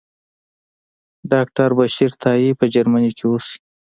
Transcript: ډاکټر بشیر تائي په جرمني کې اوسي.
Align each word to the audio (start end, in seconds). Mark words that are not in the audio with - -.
ډاکټر 1.31 1.69
بشیر 1.77 2.11
تائي 2.21 2.49
په 2.59 2.65
جرمني 2.73 3.11
کې 3.17 3.25
اوسي. 3.29 3.57